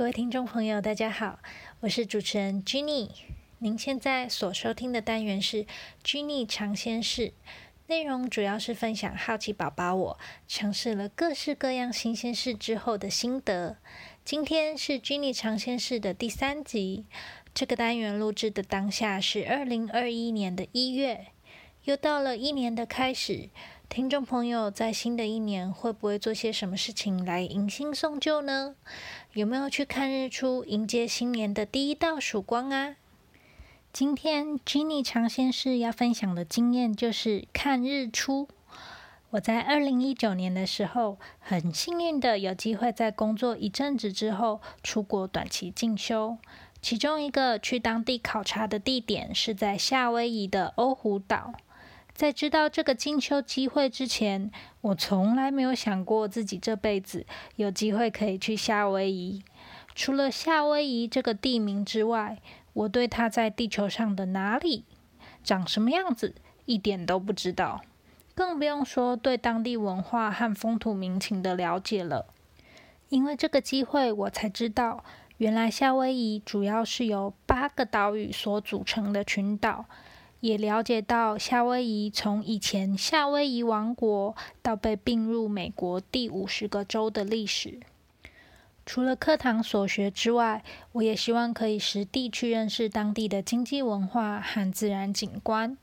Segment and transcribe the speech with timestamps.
[0.00, 1.40] 各位听众朋友，大家好，
[1.80, 3.10] 我是主持人 Jenny。
[3.58, 5.66] 您现在所收听的单元是
[6.02, 7.34] Jenny 尝鲜室，
[7.86, 10.18] 内容主要是分享好奇宝宝我
[10.48, 13.76] 尝试了各式各样新鲜事之后的心得。
[14.24, 17.04] 今天是 Jenny 尝鲜室的第三集。
[17.52, 21.26] 这个单元录制的当下是二零二一年的一月，
[21.84, 23.50] 又到了一年的开始。
[23.90, 28.76] 听众朋友，在新的一年会不会做些什么事情来迎新送旧呢？
[29.32, 32.94] 有没有去看日出，迎接新年的第一道曙光啊？
[33.92, 38.46] 今天 Jenny 尝鲜室要分享的经验就是看日出。
[39.30, 46.38] 我在二零一九年的时候，很幸运的有机会在工作一阵子之后出国短期进修，
[46.80, 51.54] 其中一个去当地考察的地点是在夏威夷的欧胡岛。
[52.20, 54.50] 在知道这个进修机会之前，
[54.82, 57.24] 我从来没有想过自己这辈子
[57.56, 59.42] 有机会可以去夏威夷。
[59.94, 62.36] 除了夏威夷这个地名之外，
[62.74, 64.84] 我对它在地球上的哪里、
[65.42, 66.34] 长什么样子
[66.66, 67.80] 一点都不知道，
[68.34, 72.26] 更不用说对当地文化和风土民情的了解了。
[73.08, 75.02] 因为这个机会，我才知道，
[75.38, 79.86] 原来夏威夷主要是由八个岛屿所组成的群岛。
[80.40, 87.80] 也了解到夏威夷从以前夏威夷王国到被并入美国第五十个州的历史。
[88.86, 95.76] 除了课堂所学之外，我也希望可以实地去认识当地的经济文化和自然景观。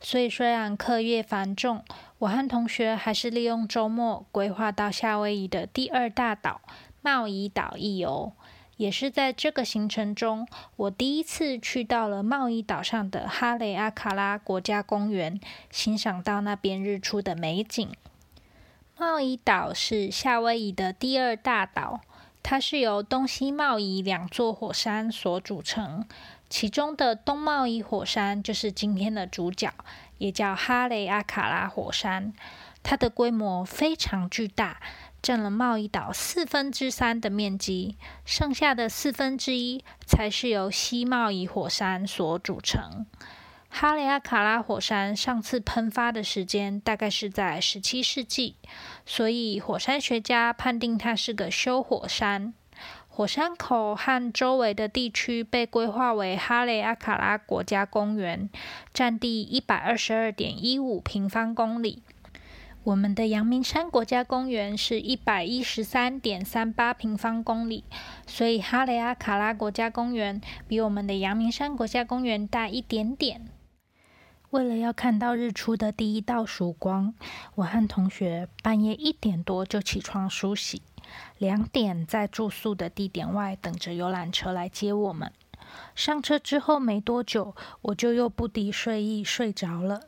[0.00, 1.82] 所以虽然课业繁重，
[2.20, 6.62] 我和同学还是利用周末规划到夏威夷的第二大岛
[7.02, 8.32] 茂宜岛一游。
[8.76, 15.38] 也是在这个行程中，我第一次去到了贸易岛上的哈雷阿卡拉国家公园，
[15.70, 17.88] 欣赏到那边日出的美景。
[18.96, 22.00] 贸易岛是夏威夷的第二大岛，
[22.42, 26.06] 它是由东西贸易两座火山所组成，
[26.48, 29.72] 其中的东贸易火山就是今天的主角，
[30.18, 32.32] 也叫哈雷阿卡拉火山，
[32.82, 34.80] 它的规模非常巨大。
[35.24, 37.96] 占了贸易岛四分之三的面积，
[38.26, 43.06] 剩下的四分之一才是由西贸易火山所组成。
[43.70, 48.56] 哈雷阿卡拉火山上次喷发的时间大概是在十七世纪，
[49.06, 52.52] 所以火山学家判定它是个休火山。
[53.08, 58.50] 火山口和周围的地区被规划为哈雷阿卡拉国家公园，
[58.92, 62.02] 占地一百二十二点一五平方公里。
[62.84, 67.82] 我们的阳明山国家公园是一百一十三点三八平方公里，
[68.26, 73.46] 所以哈雷阿卡拉国家公园比我们的阳明山国家公园大一点点。
[74.50, 77.14] 为了要看到日出的第一道曙光，
[77.54, 80.82] 我和同学半夜一点多就起床梳洗，
[81.38, 85.32] 两点在住宿的地点外等着游览车来接我们。
[85.94, 90.02] 上车之后没多久，我就又不敌睡意睡着了。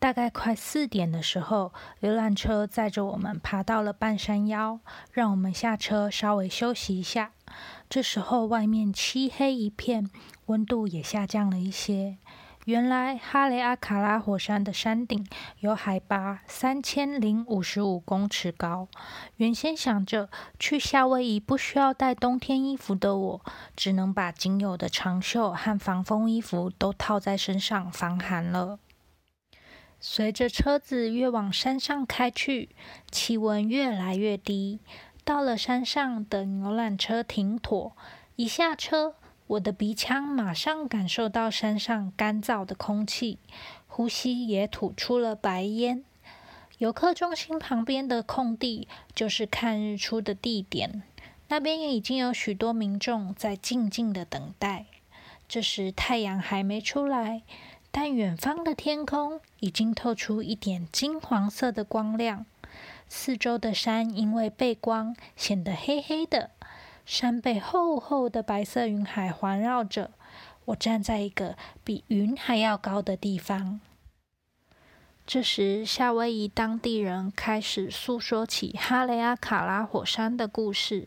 [0.00, 4.80] 大概快四点的时候，游览车载着我们爬到了半山腰，
[5.12, 7.32] 让我们下车稍微休息一下。
[7.90, 10.10] 这时候外面漆黑一片，
[10.46, 12.16] 温度也下降了一些。
[12.64, 15.26] 原来哈雷阿卡拉火山的山顶
[15.58, 18.88] 有海拔三千零五十五公尺高。
[19.36, 23.40] 原先想着去夏威夷不需要带冬天衣服的我，
[23.76, 28.78] 只能把仅有的长袖和防风衣服都套在身上防寒了。
[30.02, 32.70] 随着车子越往山上开去，
[33.10, 34.80] 气温越来越低。
[35.24, 37.94] 到了山上，等游览车停妥，
[38.34, 39.14] 一下车，
[39.46, 43.38] 我的鼻腔马上感受到山上干燥的空气，
[43.86, 46.02] 呼吸也吐出了白烟。
[46.78, 51.02] 游客中心旁边的空地就是看日出的地点，
[51.48, 54.86] 那边也已经有许多民众在静静的等待。
[55.46, 57.42] 这时太阳还没出来。
[57.90, 62.46] 但远方的天空已经透出一点金黄色的光亮，
[63.08, 66.50] 四周的山因为背光显得黑黑的，
[67.04, 70.12] 山被厚厚的白色云海环绕着。
[70.66, 73.80] 我站在一个比云还要高的地方。
[75.26, 81.06] 这时，夏威夷当地人开始诉说起哈雷阿卡拉火山的故事。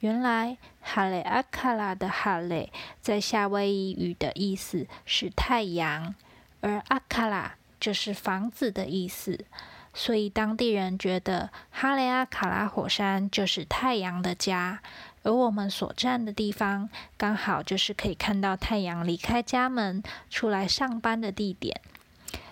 [0.00, 6.14] 原来，哈雷阿卡拉的哈雷在夏威夷语的意思是太阳，
[6.62, 9.44] 而阿卡拉就是房子的意思，
[9.92, 14.80] 所以当地人觉得哈雷阿卡拉火山就是太阳的家，
[15.22, 16.88] 而我们所站的地方
[17.18, 21.78] 刚好就是可以看到太阳离开家门出来上班的地点。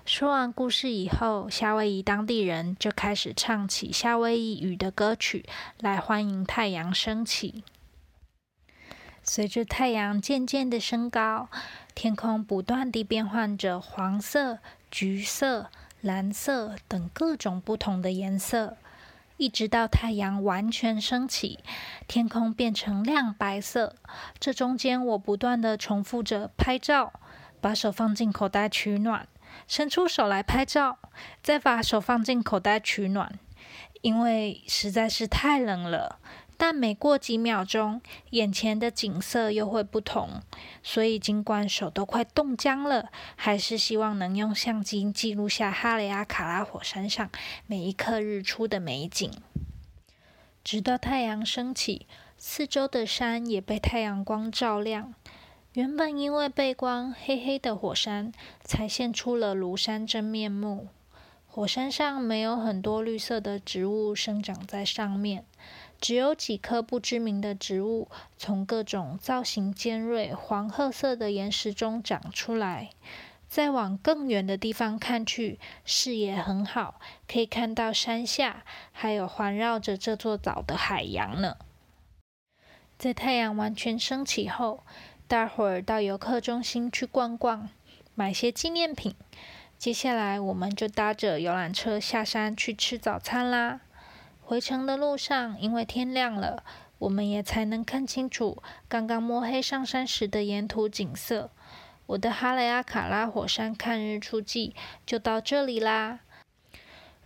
[0.09, 5.45] 说完故事以后，夏威夷当地人就开始唱起夏威夷语的歌曲，
[5.81, 7.63] 来欢迎太阳升起。
[9.23, 11.51] 随着太阳渐渐的升高，
[11.95, 14.61] 天空不断地变换着黄色、
[14.91, 15.71] 橘色、
[16.01, 18.79] 蓝色等各种不同的颜色，
[19.37, 21.59] 一直到太阳完全升起，
[22.07, 23.95] 天空变成亮白色。
[24.41, 27.13] 这中间，我不断的重复着拍照，
[27.61, 29.29] 把手放进口袋取暖，
[29.67, 30.99] 伸出手来拍照，
[31.43, 33.39] 再把手放进口袋取暖，
[34.03, 36.19] 因为实在是太冷了。
[36.61, 40.43] 但每过几秒钟，眼前的景色又会不同，
[40.83, 47.31] 所以尽管手都快冻僵了，还是希望能用相机记录下哈雷阿卡拉火山上
[47.67, 49.31] 每一刻日出的美景。
[50.65, 55.15] 直到太阳升起，四周的山也被太阳光照亮。
[55.75, 58.33] 原本因为背光黑黑的火山，
[58.65, 60.89] 才现出了庐山真面目。
[61.47, 65.45] 火山上没有很多绿色的植物生长在上面。
[66.01, 72.91] 只有几棵不知名的植物从各种造型尖锐、黄褐色的岩石中长出来。
[73.49, 81.57] 再往更远的地方看去，视野很好，可以看到山下还有环绕着这座岛的海洋呢。
[82.99, 84.85] 在太阳完全升起后，
[85.29, 87.69] 待会儿到游客中心去逛逛，
[88.15, 89.15] 买些纪念品。
[89.77, 93.83] 接下来，我们就搭着游览车下山去吃早餐啦。
[94.41, 96.65] 回程的路上，因为天亮了，
[96.99, 101.51] 我们也才能看清楚刚刚摸黑上山时的沿途景色。
[102.07, 104.75] 我的哈雷阿卡拉火山看日出记
[105.05, 106.21] 就到这里啦。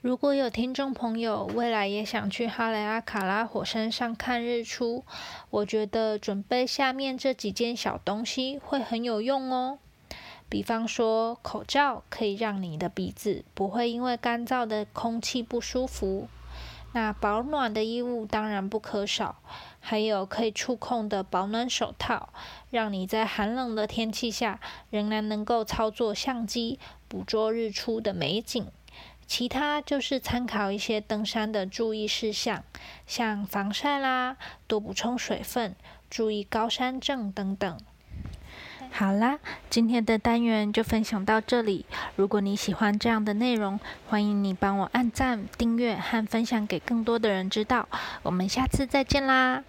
[0.02, 5.04] 如果有听众朋友未来也想去哈雷阿卡拉火山上看日出，
[5.48, 9.78] 我觉得准备下面这几件小东西会很有用哦。
[10.48, 16.26] 比方说，口罩可以让你的鼻子不会因为干燥的空气不舒服。
[16.94, 19.36] 那保暖的衣物当然不可少，
[19.78, 22.30] 还有可以触控的保暖手套，
[22.70, 24.58] 让你在寒冷的天气下
[24.90, 28.66] 仍然能够操作相机捕捉日出的美景。
[29.26, 32.62] 其他就是参考一些登山的注意事项，
[33.06, 34.36] 像防晒啦、
[34.66, 35.74] 多补充水分、
[36.10, 37.78] 注意高山症等等。
[38.90, 39.38] 好啦，
[39.70, 41.86] 今天的单元就分享到这里。
[42.14, 47.88] 如果你喜欢这样的内容，欢迎你帮我按赞、订阅和分享给更多的人知道。
[48.22, 49.64] 我们下次再见啦！